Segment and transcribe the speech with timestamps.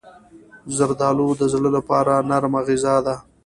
[0.77, 3.15] زردالو د زړه لپاره نرم غذا ده.